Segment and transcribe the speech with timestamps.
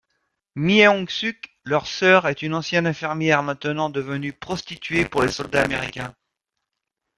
[0.55, 6.15] Myeongsuk, leur soeur, est une ancienne infirmière maintenant devenue prostituée pour les soldats américains.